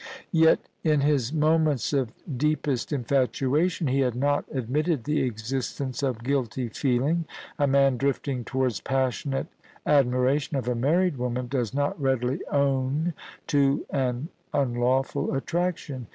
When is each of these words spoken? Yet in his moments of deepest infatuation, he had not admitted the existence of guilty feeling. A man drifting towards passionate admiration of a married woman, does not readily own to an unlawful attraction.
Yet 0.31 0.67
in 0.83 1.01
his 1.01 1.31
moments 1.31 1.93
of 1.93 2.11
deepest 2.35 2.91
infatuation, 2.91 3.85
he 3.85 3.99
had 3.99 4.15
not 4.15 4.45
admitted 4.51 5.03
the 5.03 5.21
existence 5.21 6.01
of 6.01 6.23
guilty 6.23 6.69
feeling. 6.69 7.25
A 7.59 7.67
man 7.67 7.97
drifting 7.97 8.43
towards 8.43 8.81
passionate 8.81 9.45
admiration 9.85 10.57
of 10.57 10.67
a 10.67 10.73
married 10.73 11.17
woman, 11.17 11.47
does 11.47 11.71
not 11.71 12.01
readily 12.01 12.39
own 12.47 13.13
to 13.45 13.85
an 13.91 14.29
unlawful 14.55 15.35
attraction. 15.35 16.07